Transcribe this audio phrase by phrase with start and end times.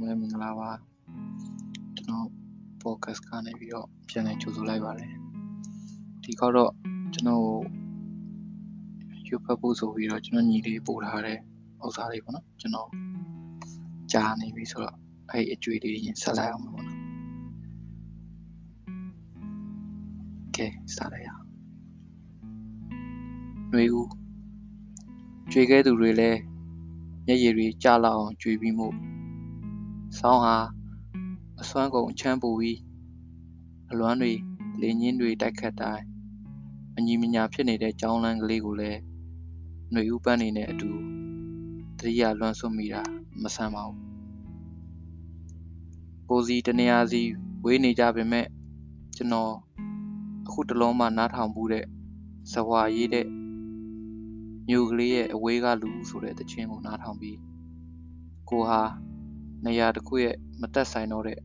[0.00, 0.70] လုံးပဲမင်္ဂလာပါ
[1.96, 2.26] ကျွန်တော်
[2.82, 5.10] podcast ကနေပြီးတော့ပြန်လည်ကြိုဆိုလိုက်ပါတယ်
[6.22, 6.72] ဒီခေါက်တော့
[7.14, 7.46] ကျွန်တော်
[9.26, 11.38] ယူဖတ်ဖို့ဆိုပြီးတော့ကျွန်တော်ညီလေးပို့ထားတဲ့
[11.84, 12.88] ဥစ္စာလေးပေါ့နော်ကျွန်တော်
[14.12, 14.96] ကြားနေပြီဆိုတော့
[15.30, 16.98] အဲ့အကျွေးလေးရင်ဆက်လိုက်အောင်ပေါ့နော်
[20.56, 21.44] ကဲစလိုက်ရအောင်
[23.70, 24.08] ຫນွေဦး
[25.52, 26.40] ကျွေခဲ့သူတွေလည်း
[27.26, 28.88] မျက်ရည်တွေကျလောက်အောင်ကျွေပြီးမှု
[30.16, 30.56] ဆောင်းဟာ
[31.60, 32.78] အစွမ်းကုန်ချမ်းပူပြီး
[33.90, 34.32] အလွမ်းတွေ
[34.80, 36.04] လေညင်းတွေတိုက်ခတ်တိုင်း
[36.96, 39.00] အညီမညာဖြစ်နေတဲ့ကြောင်းလန်းကလေးကိုလည်း
[39.90, 40.90] ຫນွေဥပန်းနေတဲ့အတူ
[41.98, 43.02] တတိယလွမ်းဆွမိတာ
[43.42, 44.00] မဆန်းပါဘူး
[46.28, 47.22] ကိုစီတနေရာစီ
[47.64, 48.46] ဝေးနေကြပေမဲ့
[49.16, 49.52] ကျွန်တော်
[50.46, 51.84] အခုတလုံးမှနားထောင်မှုတဲ့
[52.52, 53.26] ဇဝါရေးတဲ့
[54.68, 57.38] မြို့ကလေးရဲ့အဝေးကလူဆိုတဲ့တခြင်းကိုနားထောင်ပြီး
[58.50, 58.80] ကိုဟာ
[59.64, 61.38] နေရာတစ်ခုရဲ့မတက်ဆိုင်တော့တဲ့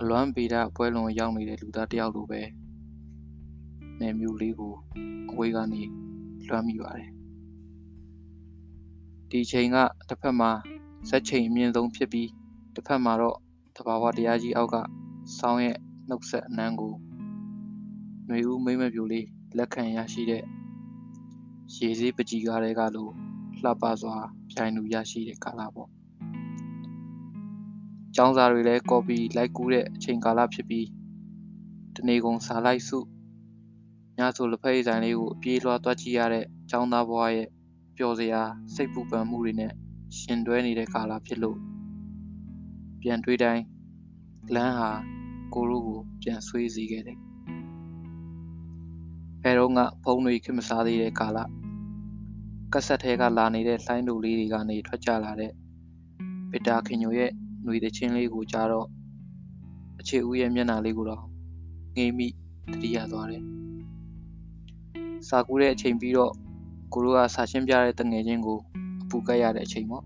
[0.00, 2.42] အလွမ်းပေတာပွဲလွန်ရောက်နေတဲ့လူသားတယောက်လိုပဲ
[4.00, 4.74] နေမျိုးလေးကို
[5.30, 5.82] အဝေးကနေ
[6.48, 7.10] လွှမ်းမိပါတယ်
[9.30, 9.76] ဒီချိန်က
[10.08, 10.50] တစ်ဖက်မှာ
[11.08, 12.28] ဇက်ချိန်အမြင့်ဆုံးဖြစ်ပြီး
[12.74, 13.38] တစ်ဖက်မှာတော့
[13.76, 14.76] တဘာဝတရားကြီးအောက်က
[15.38, 15.76] ဆောင်းရဲ့
[16.08, 16.94] နှုတ်ဆက်အနှမ်းကို
[18.26, 20.42] ຫນွေဦးမိမ့်မပြူလေးလက်ခံရရှိတဲ့
[21.74, 23.08] ရေစည်းပကြီးကားတွေကလို
[23.62, 24.16] လှပစွာ
[24.50, 25.90] ပြိုင်လူရရှိတဲ့ကာလပေါ့။
[28.16, 30.86] ကျောင်းစာတွေလည်းကော်ပီလိုက်ကူးတဲ့အချိန်ကာလဖြစ်ပြီး
[31.96, 32.98] တနေကုန်စာလိုက်စု
[34.18, 37.48] ညဆိုလက်ဖက်ရည်ဆိုင်လေးကိုအပြေးလွှားသွားကြည့်ရတဲ့ကျောင်းသားဘဝရဲ့
[37.96, 38.42] ပျော်စရာ
[38.74, 39.72] စိတ်ပူပန်မှုတွေနဲ့
[40.18, 41.58] ရှင်တွဲနေတဲ့ကာလဖြစ်လို့
[43.00, 43.62] ပြန်တွေးတိုင်း
[44.54, 44.90] လမ်းဟာ
[45.54, 47.18] ကိုရိုးကိုပြန်ဆွေးစီခဲ့တယ်။
[49.44, 51.38] အဲတော့ကဖုန်းတွေခင်မစားသေးတဲ့ကာလ
[52.72, 55.52] ကက်ဆက်ထဲကလာနေတဲ့လှိုင်းတူလေးတွေကနေထွက်ကြလာတဲ့
[56.50, 57.30] ပီတာခင်ညိုရဲ့
[57.64, 58.86] ຫນွေတချင်းလေးကိုကြားတော့
[60.00, 61.22] အခြေဦးရဲ့မျက်နှာလေးကိုတော့
[61.96, 62.28] ငေးမိ
[62.72, 63.42] တတိယသွားတယ်။
[65.28, 66.32] စာကူးတဲ့အချိန်ပြီးတော့
[66.92, 68.58] ကိုတို့ကစာရှင်းပြတဲ့တငယ်ချင်းကို
[69.02, 70.04] အပူကတ်ရတဲ့အချိန်ပေါ့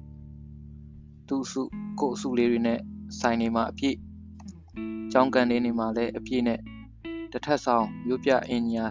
[1.28, 1.62] ။သူ့စု
[2.00, 2.80] ကိုအစုလေးတွေနဲ့
[3.20, 3.96] ဆိုင်နေမှာအပြည့်
[5.12, 6.60] ကြောင်းကန်နေနေမှာလည်းအပြည့်နဲ့
[7.32, 8.84] တထက်ဆောင်မြို့ပြအင်ညာ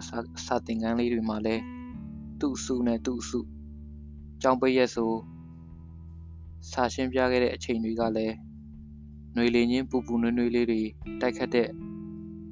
[0.46, 1.62] စာသင်ခန်းလေးတွေမှာလည်း
[2.40, 3.40] သူ့စုနဲ့သူ့စု
[4.42, 5.12] ကြောင်းပိတ်ရက်ဆို
[6.70, 8.34] စာရှင်းပြခဲ့တဲ့အချိန်တွေကလည်း
[9.38, 10.82] ຫນွေလင်းချင်းပူပူနွေ့နွေ့လေးတွေ
[11.20, 11.68] တိုက်ခတ်တဲ့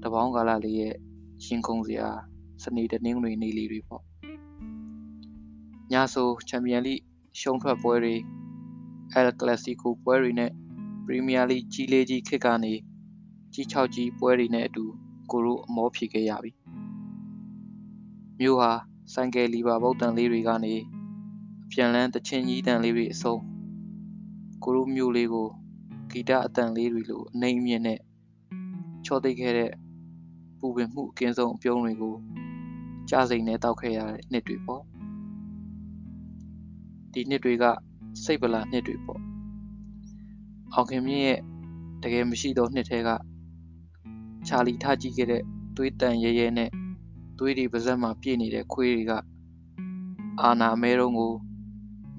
[0.03, 0.95] တပေါင်းကာလလေးရဲ့
[1.45, 2.09] ရှင်ခုန်စရာ
[2.62, 4.03] စနေတနင်္ဂနွေနေ့လေးတွေပေါ့
[5.93, 6.95] ညဆိုချန်ပီယံလိ
[7.41, 8.15] ရှုံးထွက်ပွဲတွေ
[9.12, 10.50] အယ်ကလစီကိုပွဲတွေနဲ့
[11.05, 12.75] ပရီးမီးယားလိကြီးလေးကြီးခစ်ကနေ
[13.53, 14.84] ကြီး6ကြီးပွဲတွေနဲ့အတူ
[15.31, 16.53] ကိုတို့အမောဖြေခဲ့ရပြီ
[18.39, 18.72] မြို့ဟာ
[19.12, 20.75] ဆိုင်ကယ်လီပါဗုတ်တန်လေးတွေကနေ
[21.71, 23.37] ပြန်လန်းတချင်းကြီးတန်လေးတွေအစုံ
[24.62, 25.49] ကိုတို့မျိုးလေးကို
[26.10, 27.98] ဂီတအတန်လေးတွေလိုအနှိမ်အမြင့်နဲ့
[29.06, 29.70] ချောသိခဲ့တဲ့
[30.59, 32.15] ပူပင်မှုအကင်းဆုံးအပြုံးတွေကို
[33.09, 34.82] ကြားစိန်နဲ့တောက်ခဲ့ရတဲ့နှစ်တွေပေါ့
[37.12, 37.65] ဒီနှစ်တွေက
[38.25, 39.20] စိတ်ပလာနှစ်တွေပေါ့
[40.72, 41.41] အောင်ခင်မြင့်ရဲ့
[42.03, 43.10] တကယ်မရှိသောနှစ်ထဲက
[44.47, 45.42] ချာလီထားကြည့်ခဲ့တဲ့
[45.76, 46.71] သွေးတန်ရဲရဲနဲ့
[47.38, 49.12] သွေးတွေပါဇက်မှာပြည့်နေတဲ့ခွေးတွေက
[50.41, 51.32] အာနာမဲတုံးကို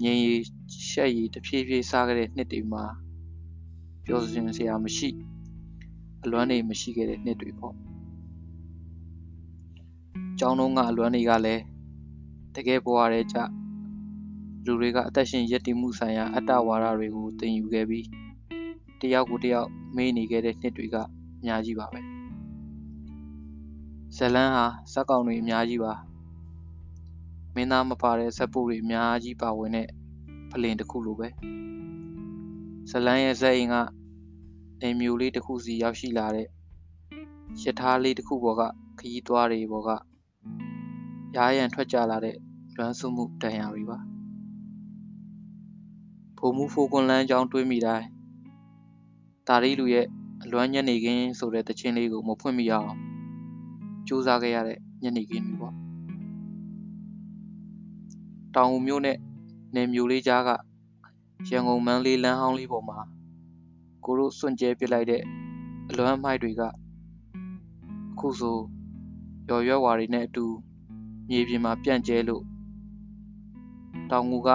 [0.02, 0.34] ငြိမ်ရီ
[0.90, 2.84] ရှက်ရီတဖြည်းဖြည်းစားခဲ့တဲ့နှစ်တွေမှာ
[4.08, 5.08] ပျော်စင်စရာမရှိ
[6.24, 7.74] အလွမ်းတွေမရှိခဲ့တဲ့နှစ်တွေပေါ့
[10.38, 11.62] ကျောင်းတုံးကအလွမ်းတွေကလည်း
[12.54, 13.38] တကယ်ဘဝရဲကြ
[14.64, 18.06] လူတွေကအသက်ရှင်ရည်တည်မှုဆိုင်ရာအတ္တဝါဒတွေကိုသင်ယူခဲ့ပြီး
[19.00, 21.04] တယောက်ကိုတယောက်မေးနေခဲ့တဲ့နှစ်တွေကအ
[21.44, 22.00] များကြီးပါပဲ
[24.16, 25.92] ဇလန်းဟာဇက်ကောင်တွေအများကြီးပါ
[27.54, 29.88] မင်းသားမပါတဲ့ဇက်ပုတွေအများကြီးပါဝင်တဲ့
[30.50, 31.28] ဖလင်တစ်ခုလိုပဲ
[32.90, 33.74] ဇလန်းရဲ့ဇက်အိမ်က
[34.80, 36.46] နေမျိုးလေးတစ်ခုစီရောက်ရှိလာတဲ့
[37.62, 38.62] ရထားလေးတစ်ခုပေါ်က
[38.98, 39.90] ခရီးသွားတွေပေါ်က
[41.36, 42.36] ရားရန်ထွက်ကြလာတဲ့
[42.76, 43.98] လွမ်းစုမှုတန်ရာတွေပါ
[46.38, 48.06] ဖိုမှုဖိုကွန်လန်းကြောင်းတွေးမိတိုင်း
[49.48, 50.06] တာရီလူရဲ့
[50.42, 52.92] အလွမ်းညနေခင်းဆိုတဲ့တခြင်းလေးကိုမဖွင့်မိအောင်
[54.06, 55.74] စူးစမ်းခဲ့ရတဲ့ညနေခင်းတွေပေါ့
[58.54, 59.18] တောင်ဦးမြို့နဲ့
[59.74, 60.50] နယ်မျိုးလေးကြားက
[61.48, 62.98] ရန်ကုန်မန်းလေးလမ်းဟောင်းလေးပေါ်မှာ
[64.04, 65.22] ကိုတို့စွန့်ကြဲပစ်လိုက်တဲ့
[65.88, 66.68] အလွမ်းမိုက်တွေကအ
[68.18, 68.58] ခုဆို
[69.48, 70.46] ရော်ရွက်ဝါတွေနဲ့အတူ
[71.28, 72.44] မြေပြင်မှာပြန့်ကျဲလို့
[74.10, 74.50] တောင်ငူက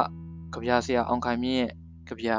[0.53, 1.73] ကြပြဆရာအောင်ခိုင်မြင့်ရဲ့
[2.07, 2.29] ကြပြ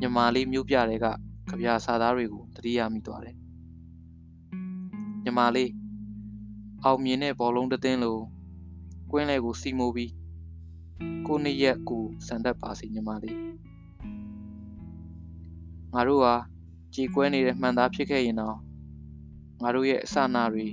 [0.00, 1.06] ညမာလေးမြို့ပြတဲ့က
[1.48, 3.36] ကြပြစာသားတွေကိုတတိယမိသွားတယ်
[5.24, 5.70] ညမာလေး
[6.84, 8.18] အောင်မြင်တဲ့ဘောလုံးတသင်းလို
[9.10, 10.12] ကွင်းလေကိုစီမိုးပြီး
[11.26, 13.38] ကိုနှစ်ရက်ကိုစံသက်ပါစီညီမလေး
[15.94, 16.34] ငါတို့ဟာ
[16.94, 18.56] ကြည်ကွဲနေတဲ့မှန်သားဖြစ်ခဲ့ရင်တော့
[19.62, 20.66] ငါတို့ရဲ့အစနာတွေ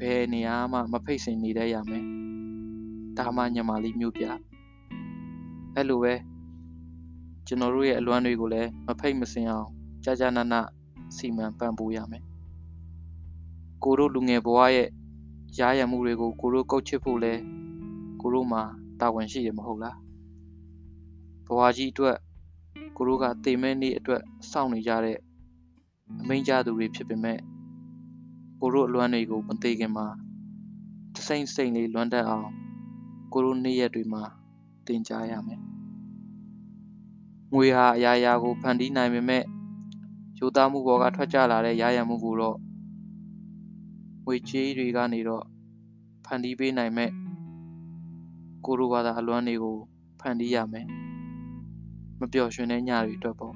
[0.00, 2.04] ဘယ်နေရာမှမဖိတ်စင်နေတတ်ရမယ်
[3.18, 4.24] ဒါမှညမာလေးမျိုးပြ
[5.74, 6.14] အဲ့လိုပဲ
[7.46, 9.68] ကျွန်တော်တို့ရဲ့အလွမ်းတွေကိုလည်းမဖိတ်မစင်အောင်
[10.04, 10.60] ကြာကြာနာနာ
[11.16, 12.24] စီမံပံ့ပိုးရမယ်
[13.84, 14.88] ကိုတို့လူငယ်ဘဝရဲ့
[15.58, 17.34] ရားရမှုတွေကိုကိုတို့ကုတ်ချစ်ဖို့လဲ
[18.20, 18.62] ကိုတို့မှာ
[19.00, 19.96] တာဝန်ရှိရမဟုတ်လား
[21.46, 22.16] ဘဝကြီးအတွက်
[22.96, 25.18] ကိုတို့ကတေမဲ့နေ့အတွက်စောင့်နေကြတဲ့
[26.20, 27.38] အမိန့်ကြသူတွေဖြစ်ပေမဲ့
[28.60, 30.06] ကိုတို့အလွမ်းတွေကိုမသေးခင်မှာ
[31.14, 32.48] တစိမ့်စိမ့်လေးလွမ်းတတ်အောင်
[33.32, 34.22] ကိုတို့နေ့ရက်တွေမှာ
[34.86, 35.60] တင်ကြားရမယ်
[37.54, 39.44] ငွေဟာအရာရာကိုဖန်တီးနိုင်ပေမဲ့
[40.38, 42.56] ယူသားမှုပေါ်ကထွက်ကြလာတဲ့ရရမှုကိုတော့
[44.24, 45.44] ငွေကြေးတွေကနေတော့
[46.24, 47.10] ဖန်တီးပေးနိုင်မဲ့
[48.66, 49.76] ကိုလိုဘာသာအလွမ်းတွေကို
[50.20, 50.86] ဖန်တီးရမယ်
[52.20, 53.54] မပျော်ရွှင်တဲ့ညတွေအတွက်ပေါ့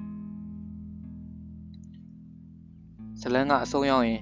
[3.21, 4.21] ဇလန်းကအဆုံးရောက်ရင်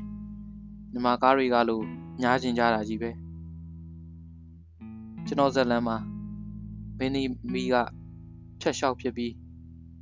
[0.91, 1.83] ညီမကားတွေကလို့
[2.21, 3.11] ညားကျင်ကြတာကြီးပဲ
[5.25, 5.97] ကျွန်တော်ဇလန်းမှာ
[6.97, 7.23] မင်းဒီ
[7.53, 7.75] မီက
[8.61, 9.33] ဖြတ်လျှောက်ဖြစ်ပြီး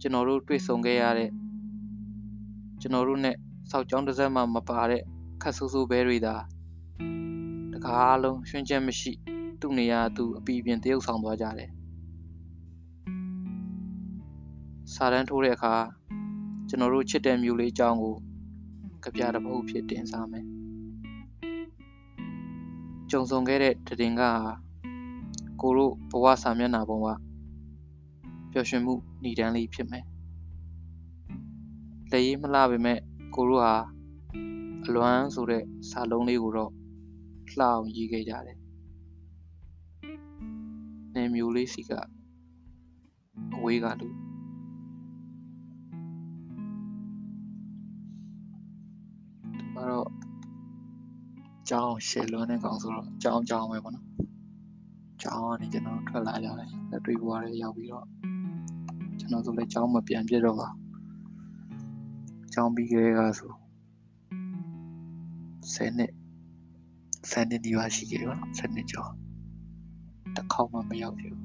[0.01, 1.29] ကျွန်တော်တို့တွေ့ဆုံခဲ့ရတဲ့
[2.81, 3.35] ကျွန်တော်တို့နဲ့
[3.71, 5.01] စောက်ကြောင်းတစ်စက်မှမပါတဲ့
[5.41, 6.35] ခတ်ဆိုးဆိုးဘဲတွေသာ
[7.73, 9.13] တကားလုံးရွှင်ချက်မရှိ
[9.61, 11.69] သူ့နေရာသူအပီပြင်တရုပ်ဆောင်သွားကြတယ်
[14.93, 15.73] စာတန်းထိုးတဲ့အခါ
[16.69, 18.15] ကျွန်တော်တို့ချစ်တဲ့မျိုးလေးအကြောင်းကို
[19.03, 20.45] ကြပြတစ်ပုဒ်ဖြစ်တင်စားမယ်
[23.11, 24.31] ကြုံဆုံခဲ့တဲ့တည်ငါ
[25.61, 27.07] ကိုတို့ဘဝစာမျက်နှာပေါ်က
[28.51, 30.05] ပျော်ရွှင်မှုဏ္ဍန်လေးဖြစ်မယ်
[32.11, 32.99] လက်ရေးမလှပေမဲ့
[33.35, 33.75] ကိုတို့ဟာ
[34.85, 36.71] အလွမ်းဆိုတဲ့စာလုံးလေးကိုတော့
[37.57, 38.64] လှအောင်ရေးခဲ့ကြတယ်။နေ
[41.35, 41.91] မျိုးလေးစီက
[43.55, 44.09] အဝေးကလူ
[49.53, 50.09] ဒီမှာတော့
[51.69, 54.05] ကြောင်းရှယ်လွန်းတဲ့ကောင်ဆိုတော့ကြောင်းကြောင်းပဲပေါ့နော်။
[55.21, 58.05] ကြောင်းကနေကျွန်တော်ထွက်လာကြတယ်။လက်တွေ့ဘွားတွေရောက်ပြီးတော့
[59.19, 60.77] ကျွန်တော်ဆိုလည်းကြောင်းမပြန်ပြတော့ပါဘူး။
[62.53, 63.51] ကြောင်းပြီးကြတဲ့ကဆို
[65.73, 66.11] 10နှစ်
[67.31, 69.24] 10နှစ်ဒီပါရှိကြတယ်ပေါ့နော်10နှစ်ကျော်
[70.35, 71.37] တစ်ခေါက်မှမရောက်ဘူး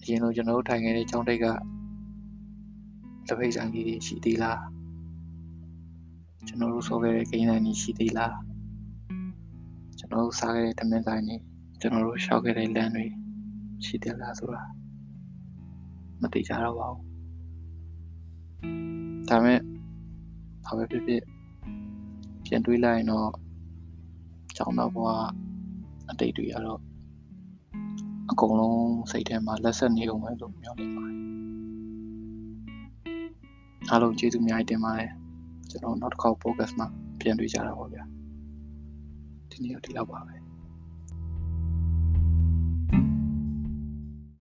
[0.00, 4.60] အရင်လိုကျွန်တော်တို့ထိုင်ခဲ့တဲ့ကျောင်းတိတ်ကလက်ဖိတ်ဆိုင်ကြီးတွေရှိသေးလား
[6.46, 8.34] ကျွန်တော်တို့ဆောခဲ့တဲ့ဂိမ်းဆိုင်ကြီးရှိသေးလား
[9.98, 11.36] ကျွန်တော်တို့စားခဲ့တဲ့တမင်ဆိုင်တွေ
[11.80, 13.06] ကျွန်တော်တို့ရှောက်ခဲ့တဲ့လမ်းတွေ
[13.84, 14.62] ရှိသေးလားဆိုတာ
[16.20, 17.02] မသိကြတော့ပါဘူး
[19.28, 19.60] ဒါပေမဲ့
[20.64, 21.22] ဘာပဲဖြစ်ဖြစ်
[22.44, 23.30] ပြန်တွေးလိုက်ရင်တော့
[24.56, 25.26] ကျောင်းတော်ဘွား
[26.12, 26.80] အတိတ်တွေကတော့
[28.30, 31.18] အကုန်လုံးစိတ်ထဲမှာလက်ဆက်နေအောင်ပဲလို့ပြောနေပါတယ်
[33.90, 35.10] အားလုံးကျေးဇူးအများကြီးတင်ပါတယ်
[35.70, 36.86] ကျွန်တော်နောက်တစ်ခေါက် podcast မှာ
[37.20, 38.04] ပြန်တွေ့ကြတာပါဗျာ
[39.50, 40.41] ဒီနေ့တော့ဒီလောက်ပါပဲ